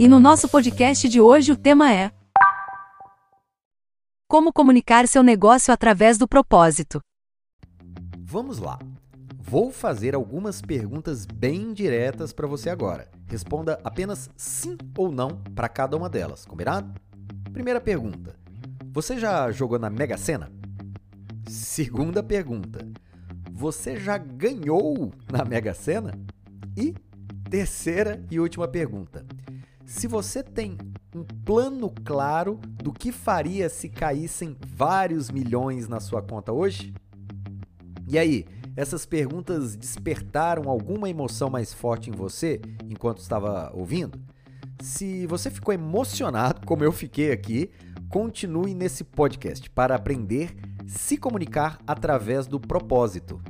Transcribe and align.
E 0.00 0.06
no 0.06 0.20
nosso 0.20 0.48
podcast 0.48 1.08
de 1.08 1.20
hoje 1.20 1.50
o 1.50 1.56
tema 1.56 1.92
é 1.92 2.12
Como 4.28 4.52
comunicar 4.52 5.08
seu 5.08 5.24
negócio 5.24 5.74
através 5.74 6.16
do 6.16 6.28
propósito. 6.28 7.00
Vamos 8.16 8.60
lá. 8.60 8.78
Vou 9.36 9.72
fazer 9.72 10.14
algumas 10.14 10.62
perguntas 10.62 11.26
bem 11.26 11.72
diretas 11.72 12.32
para 12.32 12.46
você 12.46 12.70
agora. 12.70 13.10
Responda 13.26 13.80
apenas 13.82 14.30
sim 14.36 14.78
ou 14.96 15.10
não 15.10 15.42
para 15.52 15.68
cada 15.68 15.96
uma 15.96 16.08
delas, 16.08 16.46
combinado? 16.46 16.94
Primeira 17.52 17.80
pergunta: 17.80 18.36
Você 18.92 19.18
já 19.18 19.50
jogou 19.50 19.80
na 19.80 19.90
Mega 19.90 20.16
Sena? 20.16 20.48
Segunda 21.48 22.22
pergunta: 22.22 22.86
Você 23.50 23.96
já 23.96 24.16
ganhou 24.16 25.10
na 25.28 25.44
Mega 25.44 25.74
Sena? 25.74 26.12
E 26.76 26.94
terceira 27.50 28.24
e 28.30 28.38
última 28.38 28.68
pergunta: 28.68 29.26
Se 29.88 30.06
você 30.06 30.42
tem 30.42 30.76
um 31.16 31.24
plano 31.24 31.90
claro 32.04 32.60
do 32.74 32.92
que 32.92 33.10
faria 33.10 33.70
se 33.70 33.88
caíssem 33.88 34.54
vários 34.76 35.30
milhões 35.30 35.88
na 35.88 35.98
sua 35.98 36.20
conta 36.20 36.52
hoje? 36.52 36.92
E 38.06 38.18
aí, 38.18 38.44
essas 38.76 39.06
perguntas 39.06 39.74
despertaram 39.74 40.68
alguma 40.68 41.08
emoção 41.08 41.48
mais 41.48 41.72
forte 41.72 42.10
em 42.10 42.12
você 42.12 42.60
enquanto 42.84 43.22
estava 43.22 43.72
ouvindo? 43.74 44.20
Se 44.82 45.26
você 45.26 45.50
ficou 45.50 45.72
emocionado, 45.72 46.66
como 46.66 46.84
eu 46.84 46.92
fiquei 46.92 47.32
aqui, 47.32 47.70
continue 48.10 48.74
nesse 48.74 49.02
podcast 49.02 49.70
para 49.70 49.94
aprender 49.94 50.54
se 50.86 51.16
comunicar 51.16 51.78
através 51.86 52.46
do 52.46 52.60
propósito. 52.60 53.40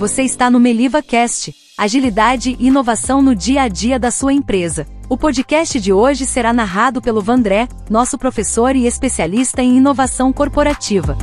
Você 0.00 0.22
está 0.22 0.48
no 0.50 0.58
Meliva 0.58 1.02
Cast, 1.02 1.54
agilidade 1.76 2.56
e 2.58 2.68
inovação 2.68 3.20
no 3.20 3.34
dia 3.34 3.64
a 3.64 3.68
dia 3.68 3.98
da 3.98 4.10
sua 4.10 4.32
empresa. 4.32 4.86
O 5.10 5.18
podcast 5.18 5.78
de 5.78 5.92
hoje 5.92 6.24
será 6.24 6.54
narrado 6.54 7.02
pelo 7.02 7.20
Vandré, 7.20 7.68
nosso 7.90 8.16
professor 8.16 8.74
e 8.74 8.86
especialista 8.86 9.60
em 9.60 9.76
inovação 9.76 10.32
corporativa. 10.32 11.18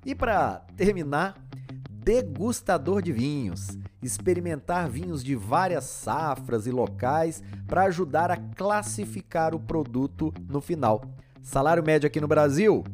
E 0.05 0.15
para 0.15 0.67
terminar, 0.77 1.43
degustador 1.89 3.01
de 3.01 3.13
vinhos, 3.13 3.79
experimentar 4.03 4.89
vinhos 4.89 5.23
de 5.23 5.35
várias 5.35 5.85
safras 5.85 6.67
e 6.67 6.71
locais 6.71 7.43
para 7.67 7.83
ajudar 7.85 8.31
a 8.31 8.37
classificar 8.37 9.55
o 9.55 9.61
produto 9.61 10.33
no 10.49 10.61
final. 10.61 11.03
Salário 11.43 11.83
médio 11.83 12.07
aqui 12.07 12.21
no 12.21 12.29
Brasil, 12.29 12.85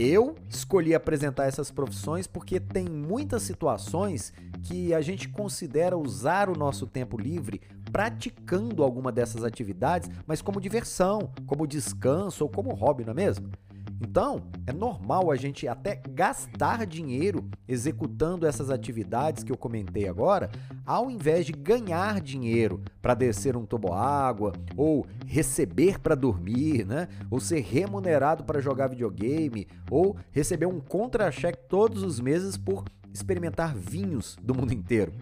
eu 0.00 0.36
escolhi 0.48 0.94
apresentar 0.94 1.46
essas 1.46 1.72
profissões 1.72 2.28
porque 2.28 2.60
tem 2.60 2.84
muitas 2.88 3.42
situações 3.42 4.32
que 4.62 4.94
a 4.94 5.00
gente 5.00 5.28
considera 5.28 5.98
usar 5.98 6.48
o 6.48 6.56
nosso 6.56 6.86
tempo 6.86 7.18
livre 7.18 7.60
praticando 7.90 8.84
alguma 8.84 9.10
dessas 9.10 9.42
atividades, 9.42 10.08
mas 10.24 10.40
como 10.40 10.60
diversão, 10.60 11.32
como 11.48 11.66
descanso 11.66 12.44
ou 12.44 12.50
como 12.50 12.72
hobby, 12.74 13.04
não 13.04 13.10
é 13.10 13.14
mesmo? 13.14 13.50
Então, 14.00 14.48
é 14.66 14.72
normal 14.72 15.30
a 15.30 15.36
gente 15.36 15.66
até 15.66 16.00
gastar 16.10 16.86
dinheiro 16.86 17.48
executando 17.66 18.46
essas 18.46 18.70
atividades 18.70 19.42
que 19.42 19.50
eu 19.50 19.56
comentei 19.56 20.08
agora, 20.08 20.50
ao 20.86 21.10
invés 21.10 21.44
de 21.44 21.52
ganhar 21.52 22.20
dinheiro 22.20 22.80
para 23.02 23.14
descer 23.14 23.56
um 23.56 23.66
toboágua, 23.66 24.52
ou 24.76 25.04
receber 25.26 25.98
para 25.98 26.14
dormir, 26.14 26.86
né? 26.86 27.08
Ou 27.30 27.40
ser 27.40 27.60
remunerado 27.60 28.44
para 28.44 28.60
jogar 28.60 28.88
videogame, 28.88 29.66
ou 29.90 30.16
receber 30.30 30.66
um 30.66 30.80
contra-cheque 30.80 31.68
todos 31.68 32.02
os 32.02 32.20
meses 32.20 32.56
por 32.56 32.84
experimentar 33.12 33.74
vinhos 33.74 34.36
do 34.40 34.54
mundo 34.54 34.72
inteiro. 34.72 35.12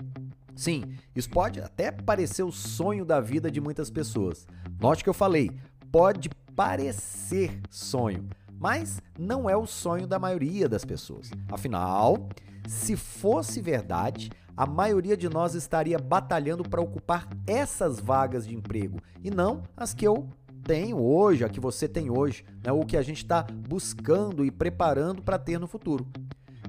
Sim, 0.54 0.84
isso 1.14 1.30
pode 1.30 1.60
até 1.60 1.90
parecer 1.90 2.42
o 2.42 2.52
sonho 2.52 3.04
da 3.04 3.20
vida 3.20 3.50
de 3.50 3.60
muitas 3.60 3.90
pessoas. 3.90 4.46
Note 4.80 5.02
que 5.02 5.08
eu 5.08 5.14
falei, 5.14 5.50
pode 5.90 6.28
parecer 6.54 7.60
sonho 7.70 8.26
mas 8.58 9.00
não 9.18 9.48
é 9.48 9.56
o 9.56 9.66
sonho 9.66 10.06
da 10.06 10.18
maioria 10.18 10.68
das 10.68 10.84
pessoas. 10.84 11.30
Afinal, 11.50 12.28
se 12.66 12.96
fosse 12.96 13.60
verdade, 13.60 14.30
a 14.56 14.66
maioria 14.66 15.16
de 15.16 15.28
nós 15.28 15.54
estaria 15.54 15.98
batalhando 15.98 16.62
para 16.62 16.80
ocupar 16.80 17.28
essas 17.46 18.00
vagas 18.00 18.46
de 18.46 18.54
emprego 18.54 18.98
e 19.22 19.30
não 19.30 19.62
as 19.76 19.92
que 19.92 20.06
eu 20.06 20.28
tenho 20.64 20.98
hoje, 20.98 21.44
a 21.44 21.48
que 21.48 21.60
você 21.60 21.86
tem 21.86 22.10
hoje, 22.10 22.44
né? 22.64 22.72
o 22.72 22.84
que 22.84 22.96
a 22.96 23.02
gente 23.02 23.18
está 23.18 23.42
buscando 23.42 24.44
e 24.44 24.50
preparando 24.50 25.22
para 25.22 25.38
ter 25.38 25.60
no 25.60 25.66
futuro. 25.66 26.06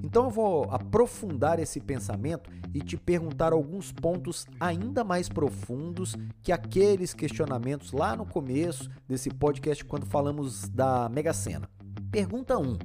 Então 0.02 0.26
eu 0.26 0.30
vou 0.30 0.64
aprofundar 0.70 1.58
esse 1.58 1.80
pensamento 1.80 2.48
e 2.72 2.80
te 2.80 2.96
perguntar 2.96 3.52
alguns 3.52 3.90
pontos 3.90 4.46
ainda 4.60 5.02
mais 5.02 5.28
profundos 5.28 6.14
que 6.42 6.52
aqueles 6.52 7.12
questionamentos 7.12 7.90
lá 7.92 8.14
no 8.14 8.24
começo 8.24 8.88
desse 9.08 9.30
podcast 9.30 9.84
quando 9.84 10.06
falamos 10.06 10.68
da 10.68 11.08
Mega 11.08 11.32
Sena. 11.32 11.77
Pergunta 12.10 12.56
1. 12.56 12.78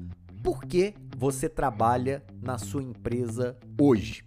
Por 0.43 0.65
que 0.65 0.93
você 1.17 1.47
trabalha 1.47 2.21
na 2.41 2.57
sua 2.57 2.83
empresa 2.83 3.57
hoje? 3.79 4.25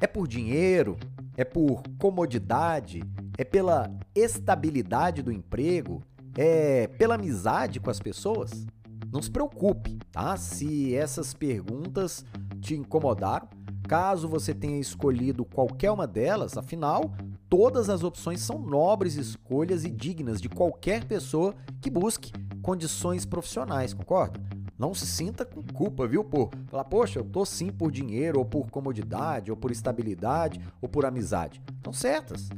É 0.00 0.06
por 0.06 0.28
dinheiro? 0.28 0.96
É 1.36 1.44
por 1.44 1.82
comodidade? 1.98 3.02
É 3.36 3.42
pela 3.42 3.90
estabilidade 4.14 5.20
do 5.20 5.32
emprego? 5.32 6.00
É 6.38 6.86
pela 6.86 7.16
amizade 7.16 7.80
com 7.80 7.90
as 7.90 7.98
pessoas? 7.98 8.64
Não 9.12 9.20
se 9.20 9.30
preocupe, 9.30 9.98
tá? 10.12 10.36
Se 10.36 10.94
essas 10.94 11.34
perguntas 11.34 12.24
te 12.60 12.76
incomodaram, 12.76 13.48
caso 13.88 14.28
você 14.28 14.54
tenha 14.54 14.78
escolhido 14.78 15.44
qualquer 15.44 15.90
uma 15.90 16.06
delas, 16.06 16.56
afinal, 16.56 17.12
todas 17.48 17.90
as 17.90 18.04
opções 18.04 18.40
são 18.42 18.60
nobres 18.60 19.16
escolhas 19.16 19.84
e 19.84 19.90
dignas 19.90 20.40
de 20.40 20.48
qualquer 20.48 21.04
pessoa 21.04 21.52
que 21.80 21.90
busque 21.90 22.32
condições 22.66 23.24
profissionais, 23.24 23.94
concorda? 23.94 24.40
Não 24.76 24.92
se 24.92 25.06
sinta 25.06 25.44
com 25.44 25.62
culpa, 25.62 26.04
viu? 26.04 26.24
Por 26.24 26.50
falar, 26.66 26.82
poxa, 26.82 27.20
eu 27.20 27.24
tô 27.24 27.46
sim 27.46 27.70
por 27.70 27.92
dinheiro, 27.92 28.40
ou 28.40 28.44
por 28.44 28.68
comodidade, 28.72 29.52
ou 29.52 29.56
por 29.56 29.70
estabilidade, 29.70 30.60
ou 30.82 30.88
por 30.88 31.06
amizade. 31.06 31.62
Estão 31.76 31.92
certas. 31.92 32.48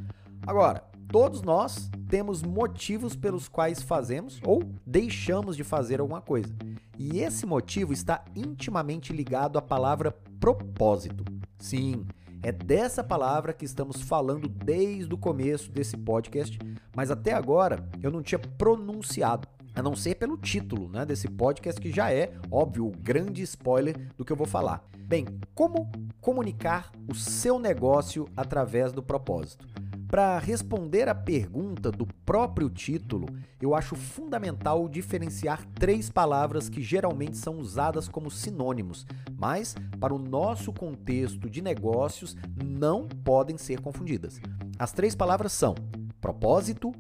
Agora, 0.46 0.82
todos 1.08 1.43
nós 1.43 1.90
temos 2.08 2.43
motivos 2.43 3.14
pelos 3.14 3.49
quais 3.49 3.82
fazemos 3.82 4.40
ou 4.46 4.62
deixamos 4.87 5.55
de 5.55 5.62
fazer 5.62 6.00
alguma 6.00 6.22
coisa. 6.22 6.56
E 6.99 7.20
esse 7.20 7.44
motivo 7.44 7.93
está 7.93 8.25
intimamente 8.34 9.12
ligado 9.12 9.58
à 9.58 9.62
palavra 9.62 10.11
propósito. 10.40 11.22
Sim, 11.58 12.06
é 12.43 12.50
dessa 12.50 13.04
palavra 13.04 13.52
que 13.52 13.66
estamos 13.66 14.00
falando 14.00 14.49
desde 14.49 15.12
o 15.12 15.19
começo 15.19 15.70
desse 15.70 15.99
podcast, 15.99 16.58
mas 16.96 17.11
até 17.11 17.34
agora 17.34 17.87
eu 18.02 18.11
não 18.11 18.22
tinha 18.22 18.38
pronunciado 18.38 19.46
a 19.78 19.82
não 19.82 19.94
ser 19.94 20.16
pelo 20.16 20.36
título 20.36 20.88
né, 20.88 21.06
desse 21.06 21.28
podcast, 21.28 21.80
que 21.80 21.92
já 21.92 22.12
é, 22.12 22.32
óbvio, 22.50 22.88
o 22.88 22.90
grande 22.90 23.42
spoiler 23.42 23.96
do 24.16 24.25
que 24.25 24.32
eu 24.32 24.36
vou 24.36 24.46
falar. 24.46 24.82
Bem, 24.98 25.25
como 25.54 25.88
comunicar 26.20 26.90
o 27.08 27.14
seu 27.14 27.60
negócio 27.60 28.28
através 28.36 28.92
do 28.92 29.04
propósito? 29.04 29.69
Para 30.08 30.36
responder 30.40 31.08
a 31.08 31.14
pergunta 31.14 31.92
do 31.92 32.06
próprio 32.26 32.69
título, 32.69 33.28
eu 33.62 33.72
acho 33.72 33.94
fundamental 33.94 34.88
diferenciar 34.88 35.64
três 35.75 36.10
palavras 36.10 36.69
que 36.69 36.82
geralmente 36.82 37.36
são 37.36 37.58
usadas 37.58 38.08
como 38.08 38.32
sinônimos, 38.32 39.06
mas 39.38 39.76
para 40.00 40.12
o 40.12 40.19
nosso 40.19 40.72
contexto 40.72 41.48
de 41.48 41.62
negócios 41.62 42.36
não 42.64 43.06
podem 43.06 43.56
ser 43.56 43.80
confundidas. 43.80 44.40
As 44.76 44.90
três 44.90 45.14
palavras 45.14 45.52
são 45.52 45.76
propósito, 46.20 46.92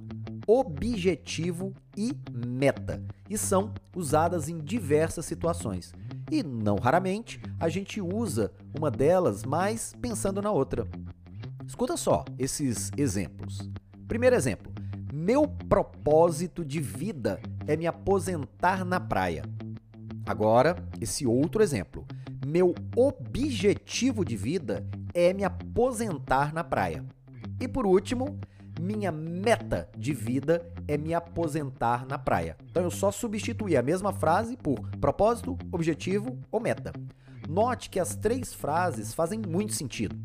objetivo 0.48 1.74
e 1.94 2.16
meta, 2.32 3.04
e 3.28 3.36
são 3.36 3.74
usadas 3.94 4.48
em 4.48 4.58
diversas 4.58 5.26
situações. 5.26 5.92
E 6.30 6.42
não 6.42 6.76
raramente 6.76 7.38
a 7.60 7.68
gente 7.68 8.00
usa 8.00 8.50
uma 8.76 8.90
delas, 8.90 9.44
mas 9.44 9.92
pensando 10.00 10.40
na 10.40 10.50
outra. 10.50 10.88
Escuta 11.66 11.98
só 11.98 12.24
esses 12.38 12.90
exemplos. 12.96 13.70
Primeiro 14.06 14.34
exemplo: 14.34 14.72
meu 15.12 15.46
propósito 15.46 16.64
de 16.64 16.80
vida 16.80 17.38
é 17.66 17.76
me 17.76 17.86
aposentar 17.86 18.86
na 18.86 18.98
praia. 18.98 19.42
Agora, 20.24 20.76
esse 20.98 21.26
outro 21.26 21.62
exemplo. 21.62 22.06
Meu 22.46 22.74
objetivo 22.96 24.24
de 24.24 24.34
vida 24.34 24.86
é 25.12 25.34
me 25.34 25.44
aposentar 25.44 26.54
na 26.54 26.64
praia. 26.64 27.04
E 27.60 27.68
por 27.68 27.84
último, 27.84 28.38
minha 28.80 29.10
meta 29.12 29.88
de 29.96 30.12
vida 30.12 30.64
é 30.86 30.96
me 30.96 31.14
aposentar 31.14 32.06
na 32.06 32.18
praia. 32.18 32.56
Então 32.70 32.82
eu 32.82 32.90
só 32.90 33.10
substituí 33.10 33.76
a 33.76 33.82
mesma 33.82 34.12
frase 34.12 34.56
por 34.56 34.80
propósito, 35.00 35.58
objetivo 35.72 36.38
ou 36.50 36.60
meta. 36.60 36.92
Note 37.48 37.88
que 37.90 37.98
as 37.98 38.14
três 38.14 38.52
frases 38.52 39.14
fazem 39.14 39.40
muito 39.40 39.72
sentido 39.72 40.16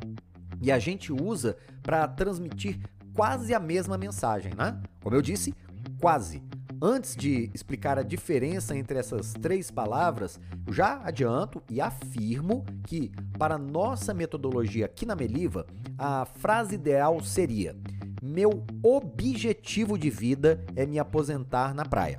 e 0.62 0.72
a 0.72 0.80
gente 0.80 1.12
usa 1.12 1.58
para 1.82 2.08
transmitir 2.08 2.80
quase 3.14 3.54
a 3.54 3.60
mesma 3.60 3.98
mensagem, 3.98 4.54
né? 4.56 4.82
Como 5.02 5.16
eu 5.16 5.22
disse, 5.22 5.54
quase. 6.00 6.42
Antes 6.82 7.16
de 7.16 7.50
explicar 7.54 7.98
a 7.98 8.04
diferença 8.04 8.76
entre 8.76 8.98
essas 8.98 9.34
três 9.34 9.72
palavras, 9.72 10.40
já 10.70 11.02
adianto 11.04 11.64
e 11.70 11.80
afirmo 11.80 12.66
que, 12.86 13.10
para 13.38 13.58
nossa 13.58 14.14
metodologia 14.14 14.86
aqui 14.86 15.06
na 15.06 15.16
Meliva, 15.16 15.66
a 15.98 16.26
frase 16.26 16.76
ideal 16.76 17.22
seria: 17.24 17.76
meu 18.26 18.64
objetivo 18.82 19.98
de 19.98 20.10
vida 20.10 20.64
é 20.78 20.86
me 20.86 20.98
aposentar 20.98 21.76
na 21.76 21.84
praia. 21.84 22.16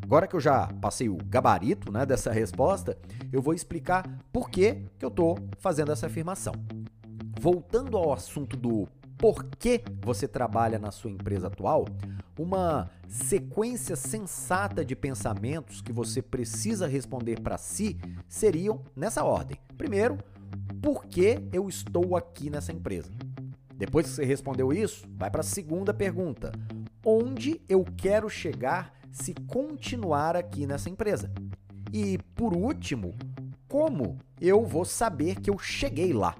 Agora 0.00 0.28
que 0.28 0.36
eu 0.36 0.40
já 0.40 0.68
passei 0.80 1.08
o 1.08 1.16
gabarito 1.16 1.90
né, 1.90 2.06
dessa 2.06 2.30
resposta, 2.30 2.96
eu 3.32 3.42
vou 3.42 3.52
explicar 3.52 4.08
por 4.32 4.50
que, 4.50 4.84
que 4.96 5.04
eu 5.04 5.08
estou 5.08 5.36
fazendo 5.58 5.90
essa 5.90 6.06
afirmação. 6.06 6.54
Voltando 7.40 7.96
ao 7.96 8.12
assunto 8.12 8.56
do 8.56 8.86
porquê 9.18 9.82
você 10.00 10.28
trabalha 10.28 10.78
na 10.78 10.92
sua 10.92 11.10
empresa 11.10 11.48
atual, 11.48 11.86
uma 12.38 12.88
sequência 13.08 13.96
sensata 13.96 14.84
de 14.84 14.94
pensamentos 14.94 15.82
que 15.82 15.92
você 15.92 16.22
precisa 16.22 16.86
responder 16.86 17.40
para 17.40 17.58
si 17.58 17.98
seriam 18.28 18.80
nessa 18.94 19.24
ordem. 19.24 19.58
Primeiro, 19.76 20.18
por 20.80 21.04
que 21.04 21.40
eu 21.52 21.68
estou 21.68 22.16
aqui 22.16 22.48
nessa 22.48 22.72
empresa? 22.72 23.10
Depois 23.78 24.06
que 24.06 24.12
você 24.12 24.24
respondeu 24.24 24.72
isso, 24.72 25.06
vai 25.16 25.30
para 25.30 25.40
a 25.40 25.44
segunda 25.44 25.94
pergunta: 25.94 26.50
onde 27.06 27.60
eu 27.68 27.84
quero 27.96 28.28
chegar 28.28 28.92
se 29.12 29.32
continuar 29.46 30.34
aqui 30.34 30.66
nessa 30.66 30.90
empresa? 30.90 31.32
E 31.92 32.18
por 32.34 32.54
último, 32.54 33.14
como 33.68 34.18
eu 34.40 34.66
vou 34.66 34.84
saber 34.84 35.36
que 35.36 35.48
eu 35.48 35.56
cheguei 35.58 36.12
lá? 36.12 36.34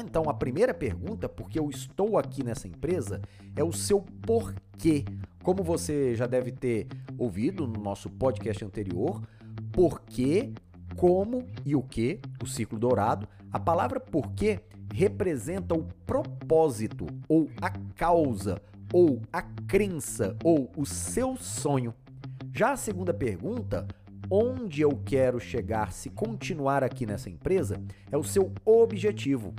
Então, 0.00 0.28
a 0.28 0.34
primeira 0.34 0.74
pergunta, 0.74 1.28
porque 1.28 1.58
eu 1.58 1.70
estou 1.70 2.18
aqui 2.18 2.42
nessa 2.42 2.66
empresa, 2.66 3.20
é 3.54 3.62
o 3.62 3.72
seu 3.72 4.00
porquê. 4.00 5.04
Como 5.42 5.62
você 5.62 6.16
já 6.16 6.26
deve 6.26 6.50
ter 6.50 6.88
ouvido 7.16 7.66
no 7.66 7.80
nosso 7.80 8.08
podcast 8.10 8.64
anterior, 8.64 9.22
porquê, 9.72 10.52
como 10.96 11.46
e 11.64 11.76
o 11.76 11.82
que, 11.82 12.20
o 12.42 12.46
ciclo 12.46 12.78
dourado, 12.78 13.28
a 13.52 13.58
palavra 13.58 14.00
porquê 14.00 14.60
representa 14.92 15.74
o 15.74 15.84
propósito, 16.06 17.06
ou 17.28 17.48
a 17.60 17.70
causa, 17.96 18.60
ou 18.92 19.22
a 19.32 19.42
crença, 19.42 20.36
ou 20.44 20.70
o 20.76 20.84
seu 20.84 21.36
sonho. 21.36 21.94
Já 22.52 22.72
a 22.72 22.76
segunda 22.76 23.14
pergunta, 23.14 23.86
onde 24.30 24.82
eu 24.82 24.90
quero 25.04 25.40
chegar 25.40 25.92
se 25.92 26.10
continuar 26.10 26.84
aqui 26.84 27.06
nessa 27.06 27.30
empresa, 27.30 27.82
é 28.10 28.16
o 28.16 28.22
seu 28.22 28.52
objetivo. 28.64 29.54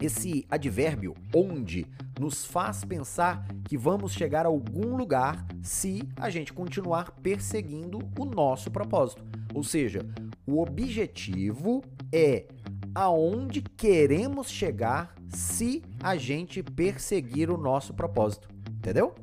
Esse 0.00 0.46
advérbio 0.48 1.14
onde 1.34 1.86
nos 2.20 2.44
faz 2.44 2.84
pensar 2.84 3.46
que 3.64 3.76
vamos 3.76 4.12
chegar 4.12 4.44
a 4.44 4.48
algum 4.48 4.96
lugar 4.96 5.46
se 5.62 6.02
a 6.16 6.30
gente 6.30 6.52
continuar 6.52 7.10
perseguindo 7.22 7.98
o 8.18 8.24
nosso 8.24 8.70
propósito. 8.70 9.24
Ou 9.54 9.64
seja, 9.64 10.06
o 10.46 10.60
objetivo 10.60 11.82
é 12.12 12.46
aonde 12.94 13.62
queremos 13.62 14.50
chegar 14.50 15.14
se 15.28 15.82
a 16.02 16.16
gente 16.16 16.62
perseguir 16.62 17.50
o 17.50 17.56
nosso 17.56 17.94
propósito. 17.94 18.48
Entendeu? 18.70 19.14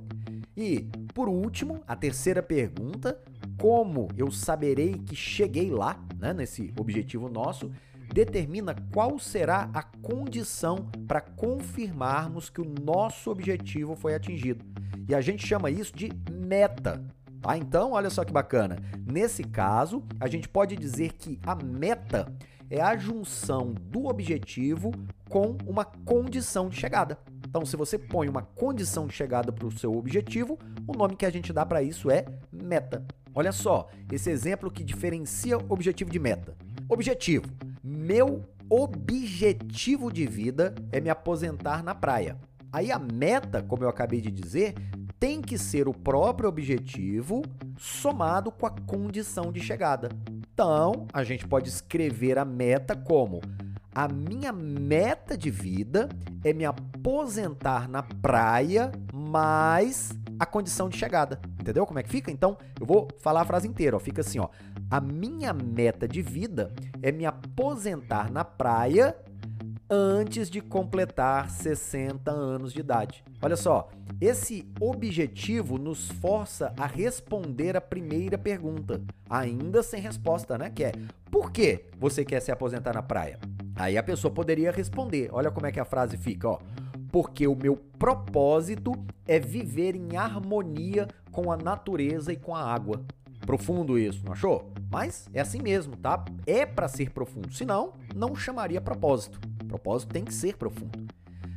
E, 0.55 0.87
por 1.13 1.27
último, 1.27 1.81
a 1.87 1.95
terceira 1.95 2.41
pergunta: 2.41 3.19
como 3.59 4.07
eu 4.17 4.31
saberei 4.31 4.93
que 4.93 5.15
cheguei 5.15 5.69
lá, 5.69 5.99
né, 6.19 6.33
nesse 6.33 6.73
objetivo 6.79 7.29
nosso? 7.29 7.71
Determina 8.13 8.75
qual 8.93 9.17
será 9.19 9.69
a 9.73 9.81
condição 9.81 10.89
para 11.07 11.19
confirmarmos 11.19 12.49
que 12.49 12.61
o 12.61 12.73
nosso 12.83 13.29
objetivo 13.29 13.95
foi 13.95 14.13
atingido. 14.13 14.63
E 15.07 15.13
a 15.13 15.21
gente 15.21 15.45
chama 15.45 15.69
isso 15.69 15.93
de 15.95 16.11
meta. 16.31 17.03
Tá? 17.41 17.57
Então, 17.57 17.91
olha 17.91 18.09
só 18.09 18.23
que 18.23 18.31
bacana. 18.31 18.77
Nesse 19.05 19.43
caso, 19.43 20.03
a 20.19 20.27
gente 20.27 20.47
pode 20.47 20.75
dizer 20.75 21.13
que 21.13 21.39
a 21.45 21.55
meta 21.55 22.31
é 22.69 22.81
a 22.81 22.97
junção 22.97 23.73
do 23.73 24.07
objetivo 24.07 24.91
com 25.29 25.57
uma 25.65 25.85
condição 25.85 26.69
de 26.69 26.75
chegada. 26.75 27.17
Então, 27.47 27.65
se 27.65 27.77
você 27.77 27.97
põe 27.97 28.27
uma 28.27 28.41
condição 28.41 29.07
de 29.07 29.13
chegada 29.13 29.51
para 29.51 29.65
o 29.65 29.71
seu 29.71 29.95
objetivo, 29.95 30.59
o 30.87 30.97
nome 30.97 31.15
que 31.15 31.25
a 31.25 31.29
gente 31.29 31.53
dá 31.53 31.65
para 31.65 31.81
isso 31.81 32.11
é 32.11 32.25
meta. 32.51 33.05
Olha 33.33 33.51
só, 33.51 33.87
esse 34.11 34.29
exemplo 34.29 34.71
que 34.71 34.83
diferencia 34.83 35.57
objetivo 35.57 36.09
de 36.09 36.19
meta. 36.19 36.55
Objetivo: 36.89 37.45
meu 37.83 38.43
objetivo 38.69 40.11
de 40.11 40.25
vida 40.25 40.73
é 40.91 40.99
me 40.99 41.09
aposentar 41.09 41.83
na 41.83 41.93
praia. 41.93 42.37
Aí 42.71 42.91
a 42.91 42.99
meta, 42.99 43.61
como 43.61 43.83
eu 43.83 43.89
acabei 43.89 44.19
de 44.19 44.31
dizer, 44.31 44.73
tem 45.19 45.41
que 45.41 45.57
ser 45.57 45.87
o 45.87 45.93
próprio 45.93 46.49
objetivo 46.49 47.41
somado 47.77 48.51
com 48.51 48.65
a 48.65 48.71
condição 48.71 49.51
de 49.51 49.61
chegada. 49.61 50.09
Então, 50.55 51.05
a 51.11 51.21
gente 51.21 51.45
pode 51.45 51.67
escrever 51.67 52.37
a 52.37 52.45
meta 52.45 52.95
como: 52.95 53.41
a 53.93 54.07
minha 54.07 54.53
meta 54.53 55.37
de 55.37 55.51
vida 55.51 56.07
é 56.45 56.53
me 56.53 56.63
aposentar 56.63 57.89
na 57.89 58.01
praia, 58.01 58.89
mais 59.13 60.13
a 60.39 60.45
condição 60.45 60.87
de 60.87 60.97
chegada. 60.97 61.41
Entendeu 61.59 61.85
como 61.85 61.99
é 61.99 62.03
que 62.03 62.09
fica? 62.09 62.31
Então, 62.31 62.57
eu 62.79 62.85
vou 62.85 63.09
falar 63.19 63.41
a 63.41 63.45
frase 63.45 63.67
inteira, 63.67 63.97
ó. 63.97 63.99
Fica 63.99 64.21
assim, 64.21 64.39
ó: 64.39 64.47
a 64.89 65.01
minha 65.01 65.51
meta 65.51 66.07
de 66.07 66.21
vida 66.21 66.73
é 67.01 67.11
me 67.11 67.25
aposentar 67.25 68.31
na 68.31 68.45
praia 68.45 69.13
antes 69.89 70.49
de 70.49 70.61
completar 70.61 71.49
60 71.49 72.31
anos 72.31 72.73
de 72.73 72.79
idade. 72.79 73.23
Olha 73.41 73.55
só, 73.55 73.89
esse 74.19 74.67
objetivo 74.79 75.77
nos 75.77 76.09
força 76.09 76.73
a 76.77 76.85
responder 76.85 77.77
a 77.77 77.81
primeira 77.81 78.37
pergunta, 78.37 79.01
ainda 79.29 79.83
sem 79.83 80.01
resposta, 80.01 80.57
né? 80.57 80.69
Que 80.69 80.85
é: 80.85 80.91
por 81.29 81.51
que 81.51 81.85
você 81.99 82.25
quer 82.25 82.41
se 82.41 82.51
aposentar 82.51 82.93
na 82.93 83.03
praia? 83.03 83.39
Aí 83.75 83.97
a 83.97 84.03
pessoa 84.03 84.33
poderia 84.33 84.71
responder: 84.71 85.29
olha 85.31 85.51
como 85.51 85.67
é 85.67 85.71
que 85.71 85.79
a 85.79 85.85
frase 85.85 86.17
fica, 86.17 86.49
ó. 86.49 86.59
Porque 87.11 87.47
o 87.47 87.55
meu 87.55 87.77
propósito 87.97 88.91
é 89.25 89.39
viver 89.39 89.95
em 89.95 90.17
harmonia 90.17 91.07
com 91.31 91.51
a 91.51 91.55
natureza 91.55 92.33
e 92.33 92.35
com 92.35 92.53
a 92.53 92.61
água. 92.61 93.05
Profundo 93.45 93.97
isso, 93.97 94.21
não 94.25 94.33
achou? 94.33 94.73
Mas 94.89 95.29
é 95.33 95.39
assim 95.39 95.61
mesmo, 95.61 95.95
tá? 95.95 96.25
É 96.45 96.65
para 96.65 96.87
ser 96.87 97.11
profundo, 97.11 97.53
senão 97.53 97.93
não 98.13 98.35
chamaria 98.35 98.81
propósito. 98.81 99.39
Propósito 99.75 100.13
tem 100.13 100.23
que 100.23 100.33
ser 100.33 100.55
profundo. 100.55 101.05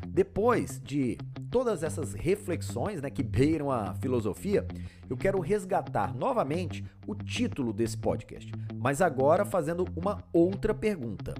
Depois 0.08 0.80
de 0.82 1.16
todas 1.48 1.84
essas 1.84 2.14
reflexões 2.14 3.00
né, 3.00 3.08
que 3.10 3.22
beiram 3.22 3.70
a 3.70 3.94
filosofia, 3.94 4.66
eu 5.08 5.16
quero 5.16 5.38
resgatar 5.38 6.12
novamente 6.12 6.84
o 7.06 7.14
título 7.14 7.72
desse 7.72 7.96
podcast, 7.96 8.50
mas 8.74 9.00
agora 9.00 9.44
fazendo 9.44 9.84
uma 9.94 10.24
outra 10.32 10.74
pergunta. 10.74 11.32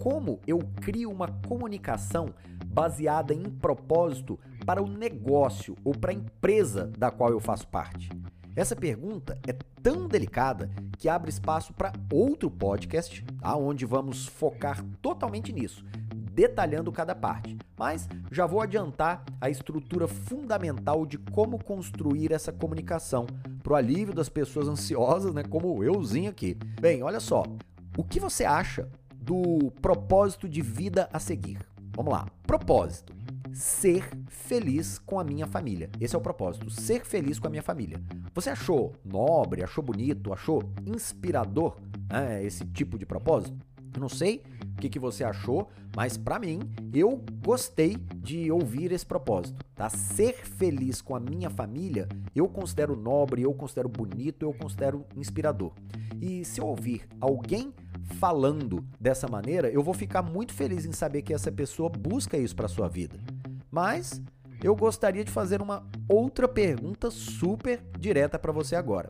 Como 0.00 0.40
eu 0.48 0.58
crio 0.80 1.12
uma 1.12 1.28
comunicação 1.46 2.34
baseada 2.66 3.32
em 3.32 3.44
propósito 3.44 4.36
para 4.66 4.82
o 4.82 4.88
negócio 4.88 5.76
ou 5.84 5.92
para 5.94 6.10
a 6.10 6.14
empresa 6.14 6.90
da 6.98 7.08
qual 7.12 7.30
eu 7.30 7.38
faço 7.38 7.68
parte? 7.68 8.10
Essa 8.56 8.74
pergunta 8.74 9.38
é 9.46 9.52
tão 9.80 10.08
delicada 10.08 10.70
que 10.98 11.08
abre 11.08 11.30
espaço 11.30 11.72
para 11.72 11.92
outro 12.10 12.50
podcast, 12.50 13.22
tá? 13.38 13.54
onde 13.54 13.84
vamos 13.86 14.26
focar 14.26 14.82
totalmente 15.00 15.52
nisso, 15.52 15.84
detalhando 16.36 16.92
cada 16.92 17.14
parte. 17.14 17.56
Mas 17.78 18.06
já 18.30 18.44
vou 18.44 18.60
adiantar 18.60 19.24
a 19.40 19.48
estrutura 19.48 20.06
fundamental 20.06 21.06
de 21.06 21.16
como 21.16 21.62
construir 21.64 22.30
essa 22.30 22.52
comunicação 22.52 23.26
para 23.62 23.72
o 23.72 23.76
alívio 23.76 24.14
das 24.14 24.28
pessoas 24.28 24.68
ansiosas, 24.68 25.32
né, 25.32 25.42
como 25.42 25.82
euzinho 25.82 26.30
aqui. 26.30 26.58
Bem, 26.78 27.02
olha 27.02 27.20
só, 27.20 27.42
o 27.96 28.04
que 28.04 28.20
você 28.20 28.44
acha 28.44 28.86
do 29.16 29.72
propósito 29.80 30.46
de 30.46 30.60
vida 30.60 31.08
a 31.10 31.18
seguir? 31.18 31.58
Vamos 31.96 32.12
lá. 32.12 32.26
Propósito 32.46 33.16
ser 33.54 34.06
feliz 34.28 34.98
com 34.98 35.18
a 35.18 35.24
minha 35.24 35.46
família. 35.46 35.88
Esse 35.98 36.14
é 36.14 36.18
o 36.18 36.20
propósito, 36.20 36.68
ser 36.68 37.06
feliz 37.06 37.38
com 37.38 37.46
a 37.46 37.50
minha 37.50 37.62
família. 37.62 37.98
Você 38.34 38.50
achou 38.50 38.92
nobre, 39.02 39.64
achou 39.64 39.82
bonito, 39.82 40.30
achou 40.30 40.62
inspirador 40.84 41.78
né, 42.10 42.44
esse 42.44 42.66
tipo 42.66 42.98
de 42.98 43.06
propósito? 43.06 43.56
Eu 43.94 44.00
não 44.00 44.10
sei 44.10 44.42
o 44.76 44.78
que, 44.78 44.90
que 44.90 44.98
você 44.98 45.24
achou, 45.24 45.68
mas 45.96 46.18
para 46.18 46.38
mim, 46.38 46.60
eu 46.92 47.24
gostei 47.42 47.96
de 48.16 48.50
ouvir 48.50 48.92
esse 48.92 49.06
propósito, 49.06 49.64
tá? 49.74 49.88
Ser 49.88 50.34
feliz 50.46 51.00
com 51.00 51.16
a 51.16 51.20
minha 51.20 51.48
família, 51.48 52.06
eu 52.34 52.46
considero 52.46 52.94
nobre, 52.94 53.42
eu 53.42 53.54
considero 53.54 53.88
bonito, 53.88 54.42
eu 54.42 54.52
considero 54.52 55.06
inspirador. 55.16 55.72
E 56.20 56.44
se 56.44 56.60
eu 56.60 56.66
ouvir 56.66 57.08
alguém 57.18 57.72
falando 58.18 58.84
dessa 59.00 59.26
maneira, 59.26 59.70
eu 59.70 59.82
vou 59.82 59.94
ficar 59.94 60.22
muito 60.22 60.52
feliz 60.52 60.84
em 60.84 60.92
saber 60.92 61.22
que 61.22 61.32
essa 61.32 61.50
pessoa 61.50 61.88
busca 61.88 62.36
isso 62.36 62.54
para 62.54 62.68
sua 62.68 62.88
vida. 62.88 63.18
Mas 63.70 64.22
eu 64.62 64.76
gostaria 64.76 65.24
de 65.24 65.30
fazer 65.30 65.62
uma 65.62 65.86
outra 66.06 66.46
pergunta 66.46 67.10
super 67.10 67.82
direta 67.98 68.38
para 68.38 68.52
você 68.52 68.76
agora. 68.76 69.08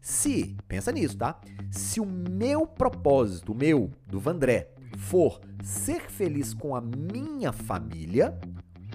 Se, 0.00 0.54
pensa 0.66 0.92
nisso, 0.92 1.16
tá? 1.16 1.40
Se 1.70 2.00
o 2.00 2.06
meu 2.06 2.66
propósito, 2.66 3.52
o 3.52 3.54
meu, 3.54 3.90
do 4.06 4.20
Vandré, 4.20 4.70
for 4.96 5.40
ser 5.62 6.10
feliz 6.10 6.54
com 6.54 6.74
a 6.74 6.80
minha 6.80 7.52
família, 7.52 8.38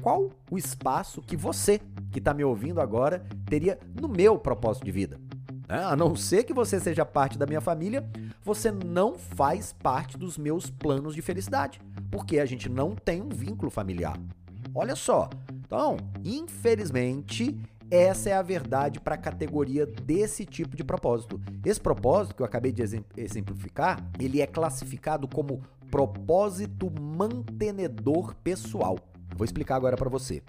qual 0.01 0.29
o 0.49 0.57
espaço 0.57 1.21
que 1.21 1.37
você, 1.37 1.79
que 2.11 2.19
está 2.19 2.33
me 2.33 2.43
ouvindo 2.43 2.81
agora, 2.81 3.25
teria 3.45 3.79
no 3.99 4.07
meu 4.07 4.37
propósito 4.37 4.85
de 4.85 4.91
vida? 4.91 5.19
É, 5.69 5.75
a 5.75 5.95
não 5.95 6.15
ser 6.15 6.43
que 6.43 6.53
você 6.53 6.79
seja 6.79 7.05
parte 7.05 7.37
da 7.37 7.45
minha 7.45 7.61
família, 7.61 8.07
você 8.43 8.71
não 8.71 9.17
faz 9.17 9.73
parte 9.73 10.17
dos 10.17 10.37
meus 10.37 10.69
planos 10.69 11.15
de 11.15 11.21
felicidade, 11.21 11.79
porque 12.11 12.39
a 12.39 12.45
gente 12.45 12.67
não 12.67 12.95
tem 12.95 13.21
um 13.21 13.29
vínculo 13.29 13.71
familiar. 13.71 14.19
Olha 14.75 14.95
só. 14.95 15.29
Então, 15.65 15.97
infelizmente, 16.23 17.57
essa 17.89 18.29
é 18.29 18.33
a 18.33 18.41
verdade 18.41 18.99
para 18.99 19.15
a 19.15 19.17
categoria 19.17 19.85
desse 19.85 20.45
tipo 20.45 20.75
de 20.75 20.83
propósito. 20.83 21.39
Esse 21.65 21.79
propósito 21.79 22.35
que 22.35 22.41
eu 22.41 22.45
acabei 22.45 22.71
de 22.71 22.81
exemplificar, 23.15 24.03
ele 24.19 24.41
é 24.41 24.47
classificado 24.47 25.27
como 25.27 25.61
propósito 25.93 26.89
mantenedor 26.89 28.33
pessoal. 28.43 28.97
vou 29.37 29.45
explicar 29.45 29.75
agora 29.75 29.95
para 29.95 30.09
você. 30.09 30.41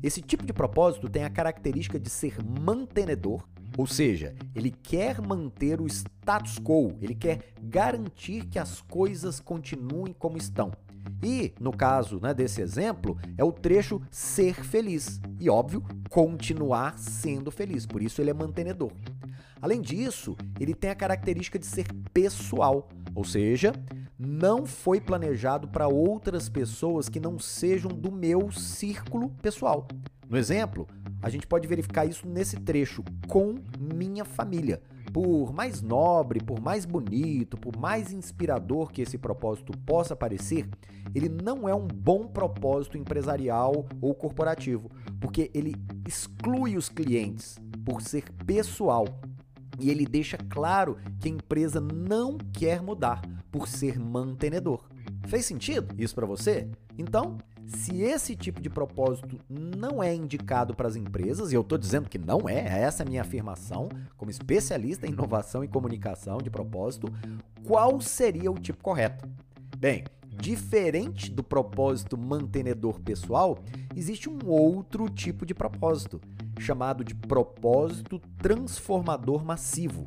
Esse 0.00 0.22
tipo 0.22 0.46
de 0.46 0.52
propósito 0.52 1.08
tem 1.08 1.24
a 1.24 1.30
característica 1.30 1.98
de 1.98 2.08
ser 2.08 2.36
mantenedor, 2.60 3.42
ou 3.76 3.84
seja, 3.84 4.32
ele 4.54 4.70
quer 4.70 5.20
manter 5.20 5.80
o 5.80 5.88
status 5.88 6.56
quo, 6.60 6.96
ele 7.02 7.16
quer 7.16 7.52
garantir 7.60 8.46
que 8.46 8.60
as 8.60 8.80
coisas 8.80 9.40
continuem 9.40 10.14
como 10.16 10.36
estão. 10.36 10.70
E, 11.20 11.52
no 11.58 11.72
caso 11.72 12.20
né, 12.20 12.32
desse 12.32 12.62
exemplo, 12.62 13.18
é 13.36 13.42
o 13.42 13.50
trecho 13.50 14.00
ser 14.08 14.54
feliz. 14.64 15.20
E, 15.40 15.50
óbvio, 15.50 15.82
continuar 16.10 16.96
sendo 16.96 17.50
feliz. 17.50 17.86
Por 17.86 18.02
isso, 18.02 18.20
ele 18.20 18.30
é 18.30 18.34
mantenedor. 18.34 18.92
Além 19.60 19.80
disso, 19.80 20.36
ele 20.60 20.74
tem 20.74 20.90
a 20.90 20.94
característica 20.94 21.58
de 21.58 21.66
ser 21.66 21.86
pessoal, 22.12 22.88
ou 23.16 23.24
seja, 23.24 23.72
não 24.24 24.64
foi 24.64 25.00
planejado 25.00 25.66
para 25.68 25.88
outras 25.88 26.48
pessoas 26.48 27.08
que 27.08 27.18
não 27.18 27.38
sejam 27.38 27.90
do 27.90 28.12
meu 28.12 28.52
círculo 28.52 29.30
pessoal. 29.42 29.88
No 30.28 30.38
exemplo, 30.38 30.86
a 31.20 31.28
gente 31.28 31.46
pode 31.46 31.66
verificar 31.66 32.06
isso 32.06 32.26
nesse 32.26 32.56
trecho 32.56 33.02
com 33.28 33.56
minha 33.78 34.24
família 34.24 34.80
por 35.12 35.52
mais 35.52 35.82
nobre, 35.82 36.40
por 36.40 36.60
mais 36.60 36.86
bonito, 36.86 37.56
por 37.56 37.76
mais 37.76 38.12
inspirador 38.12 38.90
que 38.90 39.02
esse 39.02 39.18
propósito 39.18 39.76
possa 39.84 40.16
parecer, 40.16 40.66
ele 41.14 41.28
não 41.28 41.68
é 41.68 41.74
um 41.74 41.86
bom 41.86 42.26
propósito 42.26 42.96
empresarial 42.96 43.86
ou 44.00 44.14
corporativo, 44.14 44.90
porque 45.20 45.50
ele 45.52 45.74
exclui 46.06 46.76
os 46.76 46.88
clientes 46.88 47.58
por 47.84 48.00
ser 48.00 48.24
pessoal. 48.46 49.06
E 49.82 49.90
ele 49.90 50.06
deixa 50.06 50.38
claro 50.38 50.96
que 51.18 51.28
a 51.28 51.32
empresa 51.32 51.80
não 51.80 52.38
quer 52.38 52.80
mudar 52.80 53.20
por 53.50 53.66
ser 53.66 53.98
mantenedor. 53.98 54.88
Fez 55.26 55.44
sentido 55.44 55.92
isso 55.98 56.14
para 56.14 56.24
você? 56.24 56.68
Então, 56.96 57.36
se 57.66 58.00
esse 58.00 58.36
tipo 58.36 58.60
de 58.60 58.70
propósito 58.70 59.40
não 59.48 60.00
é 60.00 60.14
indicado 60.14 60.72
para 60.72 60.86
as 60.86 60.94
empresas, 60.94 61.50
e 61.50 61.56
eu 61.56 61.62
estou 61.62 61.76
dizendo 61.76 62.08
que 62.08 62.16
não 62.16 62.48
é, 62.48 62.82
essa 62.82 63.02
é 63.02 63.06
a 63.06 63.08
minha 63.08 63.22
afirmação, 63.22 63.88
como 64.16 64.30
especialista 64.30 65.04
em 65.04 65.10
inovação 65.10 65.64
e 65.64 65.68
comunicação 65.68 66.38
de 66.38 66.48
propósito, 66.48 67.12
qual 67.64 68.00
seria 68.00 68.52
o 68.52 68.58
tipo 68.58 68.80
correto? 68.82 69.28
Bem, 69.78 70.04
diferente 70.28 71.28
do 71.28 71.42
propósito 71.42 72.16
mantenedor 72.16 73.00
pessoal, 73.00 73.58
existe 73.96 74.30
um 74.30 74.38
outro 74.46 75.08
tipo 75.08 75.44
de 75.44 75.54
propósito, 75.54 76.20
chamado 76.58 77.04
de 77.04 77.14
propósito 77.14 78.20
transformador 78.38 79.44
massivo. 79.44 80.04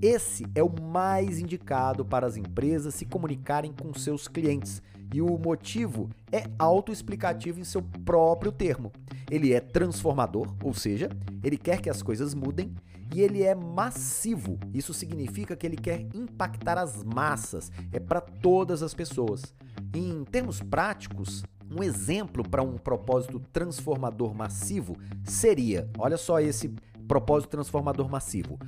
Esse 0.00 0.46
é 0.54 0.62
o 0.62 0.82
mais 0.82 1.38
indicado 1.38 2.04
para 2.04 2.26
as 2.26 2.36
empresas 2.36 2.94
se 2.94 3.04
comunicarem 3.04 3.72
com 3.72 3.92
seus 3.92 4.26
clientes 4.26 4.82
e 5.12 5.20
o 5.20 5.36
motivo 5.36 6.08
é 6.30 6.44
autoexplicativo 6.58 7.60
em 7.60 7.64
seu 7.64 7.82
próprio 8.04 8.52
termo. 8.52 8.92
Ele 9.30 9.52
é 9.52 9.60
transformador, 9.60 10.54
ou 10.62 10.72
seja, 10.72 11.10
ele 11.42 11.56
quer 11.56 11.80
que 11.80 11.90
as 11.90 12.02
coisas 12.02 12.34
mudem, 12.34 12.72
e 13.14 13.20
ele 13.20 13.42
é 13.42 13.54
massivo. 13.54 14.58
Isso 14.72 14.94
significa 14.94 15.56
que 15.56 15.66
ele 15.66 15.76
quer 15.76 16.06
impactar 16.14 16.78
as 16.78 17.02
massas, 17.02 17.70
é 17.92 17.98
para 17.98 18.20
todas 18.20 18.82
as 18.82 18.94
pessoas. 18.94 19.52
Em 19.92 20.22
termos 20.24 20.60
práticos, 20.60 21.44
um 21.70 21.82
exemplo 21.82 22.42
para 22.48 22.62
um 22.62 22.76
propósito 22.76 23.40
transformador 23.52 24.34
massivo 24.34 24.96
seria, 25.24 25.88
olha 25.98 26.16
só 26.16 26.40
esse 26.40 26.74
propósito 27.06 27.50
transformador 27.50 28.08
massivo, 28.08 28.58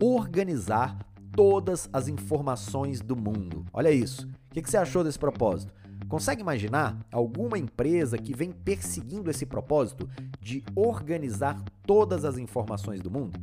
organizar 0.00 0.98
todas 1.34 1.88
as 1.92 2.08
informações 2.08 3.00
do 3.00 3.16
mundo. 3.16 3.64
Olha 3.72 3.90
isso. 3.90 4.26
O 4.50 4.54
que, 4.54 4.68
você 4.68 4.76
achou 4.76 5.04
desse 5.04 5.18
propósito? 5.18 5.72
Consegue 6.08 6.40
imaginar 6.40 6.98
alguma 7.12 7.58
empresa 7.58 8.18
que 8.18 8.34
vem 8.34 8.50
perseguindo 8.50 9.30
esse 9.30 9.46
propósito 9.46 10.08
de 10.40 10.64
organizar 10.74 11.62
todas 11.86 12.24
as 12.24 12.36
informações 12.36 13.00
do 13.00 13.10
mundo? 13.10 13.38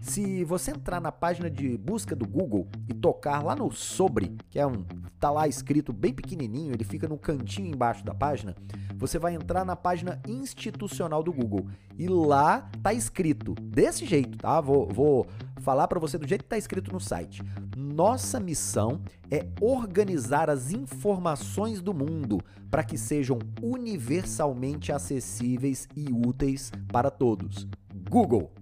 Se 0.00 0.44
você 0.44 0.70
entrar 0.70 1.00
na 1.00 1.10
página 1.10 1.50
de 1.50 1.76
busca 1.76 2.14
do 2.14 2.26
Google 2.26 2.68
e 2.88 2.94
tocar 2.94 3.42
lá 3.42 3.56
no 3.56 3.70
sobre, 3.72 4.36
que 4.50 4.58
é 4.58 4.66
um 4.66 4.84
tá 5.18 5.30
lá 5.30 5.48
escrito 5.48 5.92
bem 5.92 6.12
pequenininho, 6.12 6.72
ele 6.72 6.84
fica 6.84 7.08
no 7.08 7.18
cantinho 7.18 7.74
embaixo 7.74 8.04
da 8.04 8.14
página, 8.14 8.54
você 8.96 9.18
vai 9.18 9.34
entrar 9.34 9.64
na 9.64 9.76
página 9.76 10.20
institucional 10.26 11.22
do 11.22 11.32
Google 11.32 11.66
e 11.98 12.08
lá 12.08 12.70
tá 12.82 12.92
escrito 12.92 13.54
desse 13.54 14.06
jeito, 14.06 14.38
tá? 14.38 14.60
Vou, 14.60 14.88
vou 14.88 15.26
falar 15.60 15.88
para 15.88 16.00
você 16.00 16.16
do 16.16 16.26
jeito 16.26 16.44
que 16.44 16.50
tá 16.50 16.58
escrito 16.58 16.92
no 16.92 17.00
site. 17.00 17.42
Nossa 17.76 18.38
missão 18.38 19.00
é 19.30 19.46
organizar 19.60 20.48
as 20.48 20.70
informações 20.72 21.82
do 21.82 21.92
mundo 21.92 22.40
para 22.70 22.84
que 22.84 22.96
sejam 22.96 23.38
universalmente 23.62 24.92
acessíveis 24.92 25.88
e 25.96 26.06
úteis 26.12 26.70
para 26.88 27.10
todos. 27.10 27.66
Google 28.08 28.52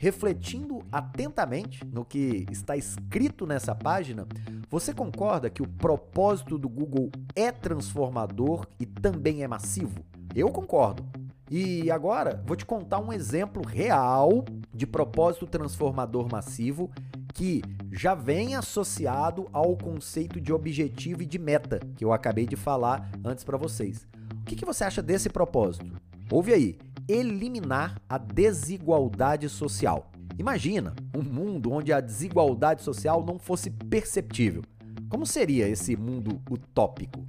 refletindo 0.00 0.75
atentamente 0.96 1.84
no 1.84 2.04
que 2.04 2.46
está 2.50 2.76
escrito 2.76 3.46
nessa 3.46 3.74
página, 3.74 4.26
você 4.70 4.94
concorda 4.94 5.50
que 5.50 5.62
o 5.62 5.68
propósito 5.68 6.56
do 6.56 6.68
Google 6.68 7.10
é 7.34 7.52
transformador 7.52 8.66
e 8.80 8.86
também 8.86 9.42
é 9.42 9.48
massivo? 9.48 10.04
Eu 10.34 10.48
concordo. 10.48 11.04
E 11.50 11.90
agora 11.90 12.42
vou 12.46 12.56
te 12.56 12.64
contar 12.64 12.98
um 12.98 13.12
exemplo 13.12 13.62
real 13.62 14.44
de 14.74 14.86
propósito 14.86 15.46
transformador 15.46 16.28
massivo 16.30 16.90
que 17.34 17.62
já 17.92 18.14
vem 18.14 18.54
associado 18.56 19.46
ao 19.52 19.76
conceito 19.76 20.40
de 20.40 20.52
objetivo 20.52 21.22
e 21.22 21.26
de 21.26 21.38
meta 21.38 21.78
que 21.94 22.04
eu 22.04 22.12
acabei 22.12 22.46
de 22.46 22.56
falar 22.56 23.10
antes 23.22 23.44
para 23.44 23.58
vocês. 23.58 24.08
O 24.40 24.44
que, 24.46 24.56
que 24.56 24.64
você 24.64 24.82
acha 24.82 25.02
desse 25.02 25.28
propósito? 25.28 25.92
Ouve 26.30 26.52
aí: 26.52 26.78
eliminar 27.06 28.00
a 28.08 28.18
desigualdade 28.18 29.48
social. 29.48 30.10
Imagina 30.38 30.94
um 31.14 31.22
mundo 31.22 31.72
onde 31.72 31.92
a 31.92 32.00
desigualdade 32.00 32.82
social 32.82 33.24
não 33.24 33.38
fosse 33.38 33.70
perceptível. 33.70 34.62
Como 35.08 35.24
seria 35.24 35.68
esse 35.68 35.96
mundo 35.96 36.42
utópico? 36.50 37.24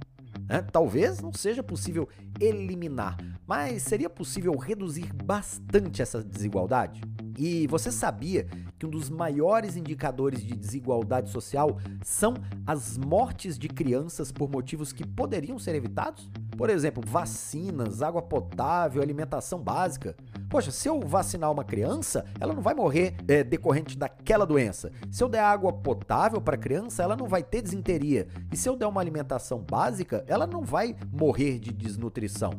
É, 0.48 0.60
talvez 0.62 1.20
não 1.20 1.32
seja 1.32 1.62
possível 1.62 2.08
eliminar, 2.40 3.16
mas 3.46 3.82
seria 3.82 4.08
possível 4.08 4.56
reduzir 4.56 5.12
bastante 5.12 6.00
essa 6.00 6.22
desigualdade? 6.22 7.02
E 7.38 7.66
você 7.66 7.92
sabia 7.92 8.46
que 8.78 8.86
um 8.86 8.90
dos 8.90 9.08
maiores 9.08 9.76
indicadores 9.76 10.42
de 10.42 10.54
desigualdade 10.54 11.30
social 11.30 11.78
são 12.02 12.34
as 12.66 12.98
mortes 12.98 13.58
de 13.58 13.68
crianças 13.68 14.32
por 14.32 14.50
motivos 14.50 14.92
que 14.92 15.06
poderiam 15.06 15.58
ser 15.58 15.74
evitados? 15.74 16.30
Por 16.58 16.70
exemplo, 16.70 17.00
vacinas, 17.06 18.02
água 18.02 18.20
potável, 18.20 19.00
alimentação 19.00 19.62
básica. 19.62 20.16
Poxa, 20.50 20.72
se 20.72 20.88
eu 20.88 20.98
vacinar 20.98 21.52
uma 21.52 21.62
criança, 21.62 22.24
ela 22.40 22.52
não 22.52 22.60
vai 22.60 22.74
morrer 22.74 23.14
é, 23.28 23.44
decorrente 23.44 23.96
daquela 23.96 24.44
doença. 24.44 24.90
Se 25.08 25.22
eu 25.22 25.28
der 25.28 25.38
água 25.38 25.72
potável 25.72 26.40
para 26.40 26.56
a 26.56 26.58
criança, 26.58 27.00
ela 27.04 27.14
não 27.14 27.28
vai 27.28 27.44
ter 27.44 27.62
desinteria. 27.62 28.26
E 28.52 28.56
se 28.56 28.68
eu 28.68 28.74
der 28.74 28.88
uma 28.88 29.00
alimentação 29.00 29.60
básica, 29.60 30.24
ela 30.26 30.48
não 30.48 30.64
vai 30.64 30.96
morrer 31.12 31.60
de 31.60 31.72
desnutrição. 31.72 32.50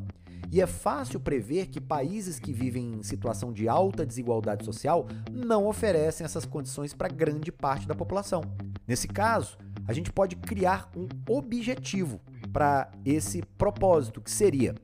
E 0.49 0.61
é 0.61 0.65
fácil 0.65 1.19
prever 1.19 1.67
que 1.67 1.81
países 1.81 2.39
que 2.39 2.53
vivem 2.53 2.93
em 2.93 3.03
situação 3.03 3.51
de 3.51 3.67
alta 3.67 4.05
desigualdade 4.05 4.63
social 4.63 5.07
não 5.29 5.67
oferecem 5.67 6.23
essas 6.23 6.45
condições 6.45 6.93
para 6.93 7.09
grande 7.09 7.51
parte 7.51 7.85
da 7.85 7.93
população. 7.93 8.43
Nesse 8.87 9.09
caso, 9.09 9.57
a 9.85 9.91
gente 9.91 10.09
pode 10.09 10.37
criar 10.37 10.89
um 10.95 11.05
objetivo 11.27 12.21
para 12.51 12.91
esse 13.05 13.41
propósito, 13.57 14.21
que 14.21 14.31
seria 14.31 14.75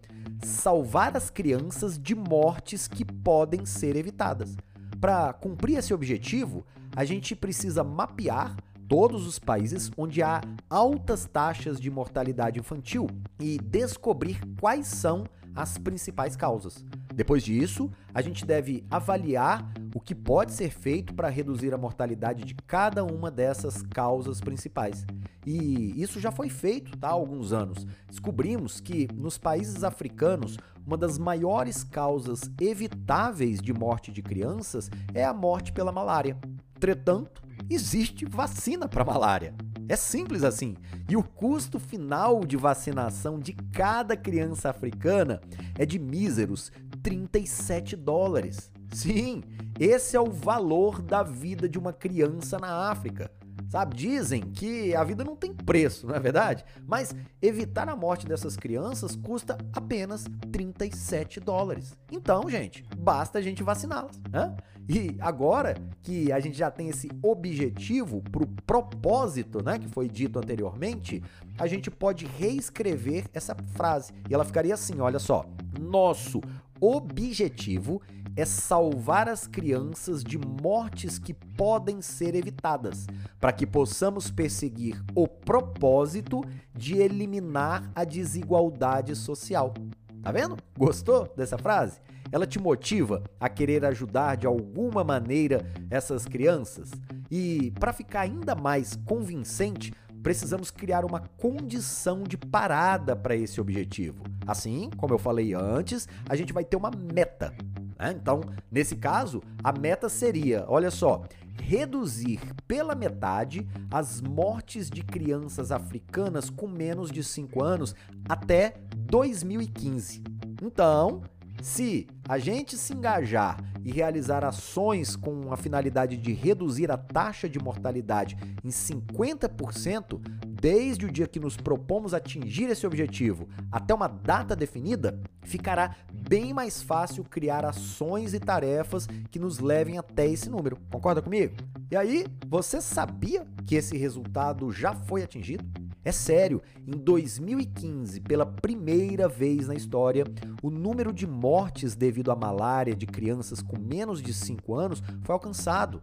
salvar 0.44 1.16
as 1.16 1.30
crianças 1.30 1.98
de 1.98 2.16
mortes 2.16 2.88
que 2.88 3.06
podem 3.06 3.66
ser 3.66 3.96
evitadas. 3.96 4.56
Para 5.00 5.34
cumprir 5.34 5.78
esse 5.78 5.94
objetivo, 5.94 6.66
a 6.96 7.04
gente 7.04 7.36
precisa 7.36 7.84
mapear 7.84 8.56
todos 8.88 9.26
os 9.26 9.40
países 9.40 9.92
onde 9.98 10.22
há 10.22 10.42
altas 10.70 11.26
taxas 11.26 11.80
de 11.80 11.90
mortalidade 11.90 12.60
infantil 12.60 13.08
e 13.40 13.58
descobrir 13.58 14.40
quais 14.60 14.88
são 14.88 15.26
as 15.56 15.78
principais 15.78 16.36
causas. 16.36 16.84
Depois 17.14 17.44
disso, 17.44 17.90
a 18.14 18.22
gente 18.22 18.46
deve 18.46 18.84
avaliar 18.92 19.72
o 19.94 20.02
que 20.02 20.14
pode 20.14 20.52
ser 20.52 20.70
feito 20.70 21.14
para 21.14 21.30
reduzir 21.30 21.74
a 21.74 21.78
mortalidade 21.78 22.44
de 22.44 22.54
cada 22.54 23.04
uma 23.04 23.32
dessas 23.32 23.82
causas 23.82 24.42
principais. 24.42 25.06
E 25.46 25.94
isso 26.02 26.20
já 26.20 26.32
foi 26.32 26.50
feito 26.50 26.98
tá, 26.98 27.08
há 27.08 27.12
alguns 27.12 27.54
anos. 27.54 27.88
Descobrimos 28.08 28.82
que 28.82 29.08
nos 29.14 29.38
países 29.38 29.84
africanos, 29.84 30.58
uma 30.86 30.98
das 30.98 31.18
maiores 31.18 31.84
causas 31.84 32.52
evitáveis 32.60 33.62
de 33.62 33.72
morte 33.72 34.12
de 34.12 34.22
crianças 34.22 34.90
é 35.14 35.24
a 35.24 35.34
morte 35.34 35.72
pela 35.72 35.92
malária. 35.92 36.38
Entretanto, 36.76 37.42
existe 37.70 38.26
vacina 38.26 38.88
para 38.88 39.06
malária. 39.06 39.54
É 39.88 39.96
simples 39.96 40.44
assim. 40.44 40.76
E 41.08 41.16
o 41.16 41.24
custo 41.24 41.80
final 41.80 42.44
de 42.44 42.58
vacinação 42.58 43.40
de 43.40 43.54
cada 43.54 44.18
criança 44.18 44.70
africana 44.70 45.40
é 45.78 45.86
de 45.86 46.00
míseros 46.00 46.72
37 47.04 47.96
dólares. 47.96 48.72
Sim, 48.92 49.44
esse 49.80 50.16
é 50.16 50.20
o 50.20 50.32
valor 50.32 51.02
da 51.02 51.22
vida 51.22 51.70
de 51.70 51.78
uma 51.78 51.94
criança 51.94 52.58
na 52.58 52.90
África. 52.90 53.30
Sabe, 53.76 53.94
dizem 53.94 54.40
que 54.40 54.96
a 54.96 55.04
vida 55.04 55.22
não 55.22 55.36
tem 55.36 55.54
preço, 55.54 56.08
não 56.08 56.16
é 56.16 56.20
verdade? 56.22 56.64
Mas 56.88 57.14
evitar 57.42 57.90
a 57.90 57.96
morte 57.96 58.26
dessas 58.26 58.56
crianças 58.56 59.18
custa 59.18 59.58
apenas 59.74 60.24
37 60.50 61.42
dólares. 61.42 61.94
Então, 62.10 62.50
gente, 62.50 62.86
basta 62.98 63.38
a 63.38 63.42
gente 63.42 63.64
vaciná-las. 63.64 64.18
Né? 64.32 64.56
E 64.88 65.18
agora 65.20 65.76
que 66.02 66.32
a 66.32 66.40
gente 66.40 66.58
já 66.58 66.72
tem 66.72 66.88
esse 66.88 67.10
objetivo 67.22 68.24
para 68.32 68.44
o 68.44 68.48
propósito, 68.66 69.62
né, 69.62 69.78
que 69.78 69.90
foi 69.90 70.08
dito 70.08 70.40
anteriormente, 70.40 71.22
a 71.60 71.68
gente 71.68 71.92
pode 71.92 72.26
reescrever 72.26 73.26
essa 73.34 73.58
frase. 73.74 74.14
E 74.30 74.34
ela 74.34 74.46
ficaria 74.46 74.74
assim: 74.74 75.02
olha 75.02 75.20
só. 75.20 75.46
Nosso 75.78 76.40
objetivo 76.80 78.02
é 78.36 78.46
salvar 78.46 79.30
as 79.30 79.48
crianças 79.48 80.24
de 80.24 80.38
mortes 80.38 81.18
que 81.18 81.34
podem 81.34 82.02
ser 82.02 82.36
evitadas, 82.36 83.08
para 83.40 83.54
que 83.54 83.66
possamos 83.66 84.30
perseguir 84.30 85.02
o 85.16 85.28
propósito 85.28 86.42
de 86.74 86.98
eliminar 86.98 87.90
a 87.96 88.04
desigualdade 88.04 89.16
social. 89.16 89.74
Tá 90.22 90.32
vendo? 90.32 90.58
Gostou 90.78 91.32
dessa 91.38 91.58
frase? 91.58 92.00
Ela 92.32 92.48
te 92.48 92.60
motiva 92.60 93.24
a 93.40 93.48
querer 93.48 93.86
ajudar 93.86 94.36
de 94.36 94.48
alguma 94.48 95.04
maneira 95.04 95.72
essas 95.90 96.26
crianças? 96.26 96.90
E 97.30 97.72
para 97.80 97.94
ficar 97.94 98.22
ainda 98.22 98.56
mais 98.56 98.96
convincente, 99.06 99.94
precisamos 100.24 100.72
criar 100.72 101.06
uma 101.06 101.20
condição 101.38 102.24
de 102.24 102.36
parada 102.36 103.16
para 103.16 103.36
esse 103.36 103.62
objetivo. 103.62 104.24
Assim, 104.48 104.90
como 104.98 105.14
eu 105.14 105.20
falei 105.20 105.54
antes, 105.54 106.08
a 106.28 106.36
gente 106.36 106.52
vai 106.52 106.66
ter 106.66 106.76
uma 106.76 106.90
meta. 106.90 107.54
Né? 107.98 108.16
Então, 108.20 108.42
nesse 108.72 108.96
caso, 108.96 109.42
a 109.64 109.72
meta 109.72 110.10
seria, 110.10 110.66
olha 110.68 110.92
só, 110.92 111.24
reduzir 111.62 112.40
pela 112.68 112.96
metade 112.96 113.68
as 113.90 114.22
mortes 114.22 114.90
de 114.90 115.04
crianças 115.04 115.72
africanas 115.72 116.50
com 116.50 116.68
menos 116.68 117.10
de 117.10 117.24
5 117.24 117.64
anos 117.64 117.96
até 118.28 118.76
2015. 118.96 120.24
Então, 120.62 121.22
se 121.62 122.08
a 122.28 122.38
gente 122.38 122.78
se 122.78 122.94
engajar 122.94 123.58
e 123.84 123.92
realizar 123.92 124.44
ações 124.44 125.16
com 125.16 125.52
a 125.54 125.58
finalidade 125.58 126.18
de 126.18 126.34
reduzir 126.34 126.92
a 126.92 126.98
taxa 126.98 127.48
de 127.48 127.60
mortalidade 127.60 128.38
em 128.64 128.70
50%, 128.70 130.20
desde 130.66 131.06
o 131.06 131.12
dia 131.12 131.28
que 131.28 131.40
nos 131.40 131.56
propomos 131.56 132.12
atingir 132.12 132.72
esse 132.72 132.88
objetivo 132.88 133.48
até 133.72 133.94
uma 133.94 134.08
data 134.08 134.56
definida, 134.56 135.22
ficará 135.44 135.96
bem 136.12 136.56
mais 136.56 136.82
fácil 136.82 137.24
criar 137.24 137.64
ações 137.64 138.34
e 138.34 138.40
tarefas 138.40 139.06
que 139.30 139.38
nos 139.38 139.60
levem 139.60 140.00
até 140.00 140.28
esse 140.28 140.50
número. 140.50 140.80
Concorda 140.90 141.22
comigo? 141.22 141.54
E 141.92 141.96
aí, 141.96 142.26
você 142.48 142.82
sabia 142.82 143.46
que 143.68 143.76
esse 143.76 143.96
resultado 143.96 144.72
já 144.72 144.92
foi 144.92 145.22
atingido? 145.22 145.64
É 146.04 146.12
sério, 146.12 146.64
em 146.88 146.98
2015, 146.98 148.22
pela 148.22 148.46
primeira 148.46 149.30
vez 149.30 149.68
na 149.68 149.76
história, 149.76 150.26
o 150.64 150.72
número 150.72 151.14
de 151.14 151.28
mortes 151.28 151.96
devido 151.96 152.32
à 152.32 152.36
malária 152.36 152.96
de 152.96 153.06
crianças 153.06 153.62
com 153.62 153.78
menos 153.78 154.20
de 154.20 154.34
5 154.34 154.74
anos 154.74 155.04
foi 155.22 155.34
alcançado. 155.34 156.02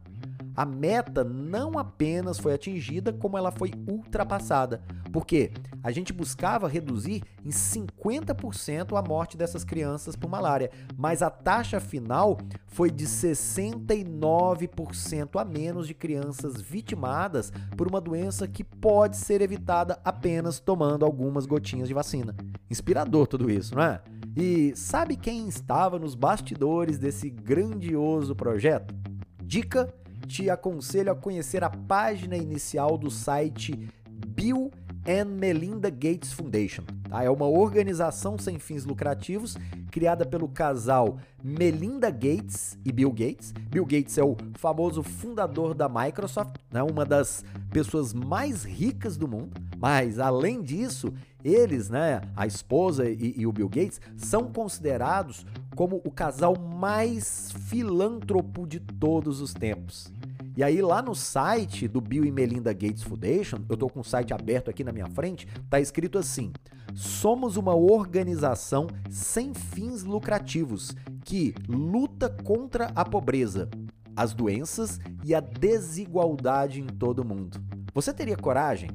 A 0.54 0.64
meta 0.64 1.24
não 1.24 1.76
apenas 1.78 2.38
foi 2.38 2.54
atingida, 2.54 3.12
como 3.12 3.36
ela 3.38 3.50
foi 3.50 3.72
ultrapassada. 3.88 4.80
Porque 5.12 5.50
a 5.82 5.90
gente 5.90 6.12
buscava 6.12 6.68
reduzir 6.68 7.24
em 7.44 7.50
50% 7.50 8.96
a 8.96 9.02
morte 9.02 9.36
dessas 9.36 9.64
crianças 9.64 10.14
por 10.14 10.30
malária, 10.30 10.70
mas 10.96 11.22
a 11.22 11.30
taxa 11.30 11.80
final 11.80 12.38
foi 12.66 12.88
de 12.90 13.06
69% 13.06 15.40
a 15.40 15.44
menos 15.44 15.86
de 15.86 15.94
crianças 15.94 16.60
vitimadas 16.60 17.52
por 17.76 17.86
uma 17.88 18.00
doença 18.00 18.48
que 18.48 18.64
pode 18.64 19.16
ser 19.16 19.40
evitada 19.42 19.98
apenas 20.04 20.60
tomando 20.60 21.04
algumas 21.04 21.46
gotinhas 21.46 21.88
de 21.88 21.94
vacina. 21.94 22.36
Inspirador 22.70 23.26
tudo 23.26 23.50
isso, 23.50 23.74
não 23.74 23.82
é? 23.82 24.00
E 24.34 24.72
sabe 24.74 25.16
quem 25.16 25.46
estava 25.46 25.98
nos 25.98 26.14
bastidores 26.14 26.98
desse 26.98 27.28
grandioso 27.28 28.34
projeto? 28.34 28.94
Dica: 29.42 29.92
te 30.26 30.48
aconselho 30.48 31.12
a 31.12 31.14
conhecer 31.14 31.62
a 31.64 31.70
página 31.70 32.36
inicial 32.36 32.96
do 32.96 33.10
site 33.10 33.88
Bill 34.26 34.70
and 35.06 35.26
Melinda 35.26 35.90
Gates 35.90 36.32
Foundation. 36.32 36.84
Tá? 37.08 37.22
É 37.22 37.30
uma 37.30 37.46
organização 37.46 38.38
sem 38.38 38.58
fins 38.58 38.84
lucrativos 38.84 39.56
criada 39.90 40.24
pelo 40.24 40.48
casal 40.48 41.18
Melinda 41.42 42.10
Gates 42.10 42.78
e 42.84 42.92
Bill 42.92 43.10
Gates. 43.10 43.52
Bill 43.52 43.84
Gates 43.84 44.16
é 44.16 44.24
o 44.24 44.36
famoso 44.54 45.02
fundador 45.02 45.74
da 45.74 45.88
Microsoft, 45.88 46.56
né? 46.70 46.82
uma 46.82 47.04
das 47.04 47.44
pessoas 47.70 48.14
mais 48.14 48.64
ricas 48.64 49.16
do 49.16 49.28
mundo. 49.28 49.52
Mas, 49.82 50.20
além 50.20 50.62
disso, 50.62 51.12
eles, 51.42 51.90
né, 51.90 52.20
a 52.36 52.46
esposa 52.46 53.10
e, 53.10 53.34
e 53.36 53.44
o 53.48 53.52
Bill 53.52 53.68
Gates, 53.68 54.00
são 54.16 54.44
considerados 54.44 55.44
como 55.74 56.00
o 56.04 56.10
casal 56.12 56.56
mais 56.56 57.50
filântropo 57.68 58.64
de 58.64 58.78
todos 58.78 59.40
os 59.40 59.52
tempos. 59.52 60.12
E 60.56 60.62
aí 60.62 60.80
lá 60.80 61.02
no 61.02 61.16
site 61.16 61.88
do 61.88 62.00
Bill 62.00 62.24
e 62.24 62.30
Melinda 62.30 62.72
Gates 62.72 63.02
Foundation, 63.02 63.56
eu 63.68 63.76
tô 63.76 63.88
com 63.88 63.98
o 63.98 64.04
site 64.04 64.32
aberto 64.32 64.70
aqui 64.70 64.84
na 64.84 64.92
minha 64.92 65.08
frente, 65.08 65.48
tá 65.68 65.80
escrito 65.80 66.16
assim: 66.16 66.52
Somos 66.94 67.56
uma 67.56 67.74
organização 67.74 68.86
sem 69.10 69.52
fins 69.52 70.04
lucrativos 70.04 70.94
que 71.24 71.56
luta 71.68 72.30
contra 72.30 72.92
a 72.94 73.04
pobreza, 73.04 73.68
as 74.14 74.32
doenças 74.32 75.00
e 75.24 75.34
a 75.34 75.40
desigualdade 75.40 76.80
em 76.80 76.86
todo 76.86 77.18
o 77.18 77.24
mundo. 77.24 77.60
Você 77.92 78.12
teria 78.12 78.36
coragem 78.36 78.88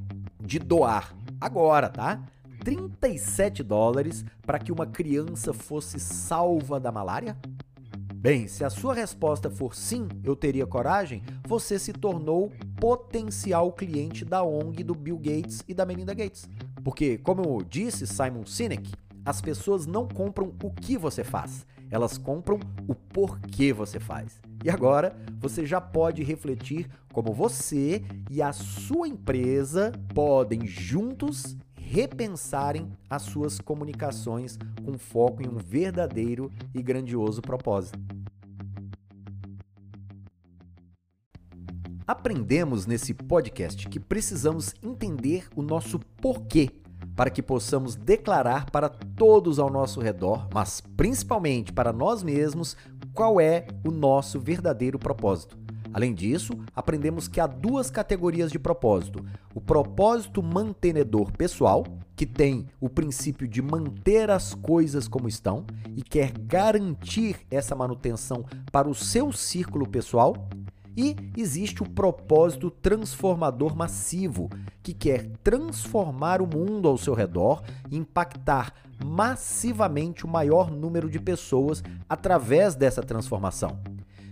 de 0.47 0.57
doar 0.57 1.13
agora, 1.39 1.89
tá? 1.89 2.23
37 2.63 3.61
dólares 3.61 4.25
para 4.45 4.57
que 4.57 4.71
uma 4.71 4.85
criança 4.87 5.53
fosse 5.53 5.99
salva 5.99 6.79
da 6.79 6.91
malária? 6.91 7.37
Bem, 8.15 8.47
se 8.47 8.63
a 8.63 8.69
sua 8.69 8.95
resposta 8.95 9.49
for 9.49 9.75
sim, 9.75 10.07
eu 10.23 10.35
teria 10.35 10.65
coragem, 10.65 11.21
você 11.45 11.77
se 11.77 11.93
tornou 11.93 12.51
potencial 12.79 13.71
cliente 13.71 14.25
da 14.25 14.41
ONG 14.41 14.83
do 14.83 14.95
Bill 14.95 15.17
Gates 15.17 15.63
e 15.67 15.73
da 15.73 15.85
Melinda 15.85 16.13
Gates. 16.13 16.49
Porque, 16.83 17.17
como 17.19 17.63
disse 17.63 18.07
Simon 18.07 18.45
Sinek, 18.45 18.91
as 19.23 19.41
pessoas 19.41 19.85
não 19.85 20.07
compram 20.07 20.53
o 20.63 20.71
que 20.71 20.97
você 20.97 21.23
faz, 21.23 21.65
elas 21.91 22.17
compram 22.17 22.59
o 22.87 22.95
porquê 22.95 23.71
você 23.71 23.99
faz. 23.99 24.41
E 24.67 24.69
agora 24.69 25.15
você 25.39 25.65
já 25.65 25.79
pode 25.79 26.21
refletir 26.23 26.89
como 27.13 27.31
você 27.31 28.03
e 28.29 28.41
a 28.41 28.51
sua 28.51 29.07
empresa 29.07 29.93
podem 30.13 30.67
juntos 30.67 31.55
repensarem 31.73 32.91
as 33.09 33.21
suas 33.21 33.61
comunicações 33.61 34.59
com 34.83 34.97
foco 34.97 35.41
em 35.41 35.47
um 35.47 35.57
verdadeiro 35.57 36.51
e 36.75 36.83
grandioso 36.83 37.41
propósito. 37.41 37.97
Aprendemos 42.05 42.85
nesse 42.85 43.13
podcast 43.13 43.87
que 43.87 44.01
precisamos 44.01 44.73
entender 44.83 45.47
o 45.55 45.61
nosso 45.61 45.97
porquê 46.21 46.71
para 47.15 47.29
que 47.29 47.41
possamos 47.41 47.95
declarar 47.95 48.69
para 48.69 48.89
todos 48.89 49.59
ao 49.59 49.71
nosso 49.71 49.99
redor, 49.99 50.47
mas 50.53 50.81
principalmente 50.95 51.73
para 51.73 51.91
nós 51.91 52.21
mesmos, 52.21 52.77
qual 53.17 53.41
é 53.41 53.65
o 53.83 53.89
nosso 53.89 54.39
verdadeiro 54.39 54.99
propósito. 54.99 55.57
Além 55.91 56.13
disso, 56.13 56.53
aprendemos 56.75 57.27
que 57.27 57.41
há 57.41 57.47
duas 57.47 57.89
categorias 57.89 58.51
de 58.51 58.59
propósito: 58.59 59.25
o 59.55 59.59
propósito 59.59 60.43
mantenedor 60.43 61.31
pessoal, 61.31 61.83
que 62.15 62.27
tem 62.27 62.67
o 62.79 62.87
princípio 62.87 63.47
de 63.47 63.59
manter 63.59 64.29
as 64.29 64.53
coisas 64.53 65.07
como 65.07 65.27
estão 65.27 65.65
e 65.95 66.03
quer 66.03 66.31
garantir 66.31 67.37
essa 67.49 67.75
manutenção 67.75 68.45
para 68.71 68.87
o 68.87 68.93
seu 68.93 69.31
círculo 69.31 69.89
pessoal, 69.89 70.47
e 70.95 71.15
existe 71.35 71.81
o 71.81 71.89
propósito 71.89 72.69
transformador 72.69 73.75
massivo, 73.75 74.47
que 74.83 74.93
quer 74.93 75.27
transformar 75.43 76.39
o 76.39 76.47
mundo 76.47 76.87
ao 76.87 76.99
seu 76.99 77.15
redor 77.15 77.63
impactar 77.91 78.73
massivamente 79.03 80.25
o 80.25 80.27
maior 80.27 80.71
número 80.71 81.09
de 81.09 81.19
pessoas 81.19 81.83
através 82.09 82.75
dessa 82.75 83.01
transformação. 83.01 83.79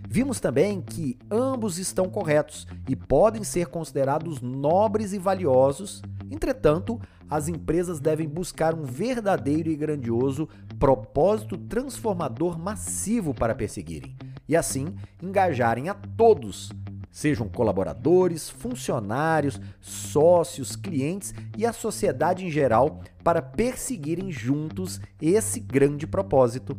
Vimos 0.08 0.38
também 0.38 0.80
que 0.80 1.18
ambos 1.30 1.78
estão 1.78 2.08
corretos 2.08 2.66
e 2.88 2.94
podem 2.94 3.42
ser 3.42 3.66
considerados 3.66 4.40
nobres 4.40 5.12
e 5.12 5.18
valiosos, 5.18 6.00
entretanto, 6.30 7.00
as 7.28 7.48
empresas 7.48 7.98
devem 7.98 8.28
buscar 8.28 8.74
um 8.74 8.84
verdadeiro 8.84 9.68
e 9.68 9.76
grandioso 9.76 10.48
propósito 10.78 11.58
transformador 11.58 12.56
massivo 12.56 13.34
para 13.34 13.54
perseguirem 13.54 14.16
e 14.48 14.56
assim 14.56 14.94
engajarem 15.22 15.88
a 15.88 15.94
todos, 15.94 16.70
sejam 17.16 17.48
colaboradores, 17.48 18.50
funcionários, 18.50 19.58
sócios, 19.80 20.76
clientes 20.76 21.32
e 21.56 21.64
a 21.64 21.72
sociedade 21.72 22.44
em 22.44 22.50
geral, 22.50 23.00
para 23.24 23.40
perseguirem 23.40 24.30
juntos 24.30 25.00
esse 25.18 25.58
grande 25.58 26.06
propósito. 26.06 26.78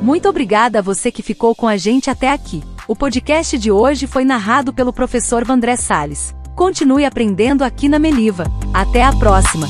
Muito 0.00 0.28
obrigada 0.28 0.78
a 0.78 0.82
você 0.82 1.10
que 1.10 1.20
ficou 1.20 1.52
com 1.52 1.66
a 1.66 1.76
gente 1.76 2.08
até 2.08 2.30
aqui. 2.30 2.62
O 2.86 2.94
podcast 2.94 3.58
de 3.58 3.72
hoje 3.72 4.06
foi 4.06 4.24
narrado 4.24 4.72
pelo 4.72 4.92
professor 4.92 5.44
Vandré 5.44 5.74
Sales. 5.74 6.32
Continue 6.54 7.04
aprendendo 7.04 7.64
aqui 7.64 7.88
na 7.88 7.98
Meliva. 7.98 8.44
Até 8.72 9.02
a 9.02 9.12
próxima! 9.16 9.66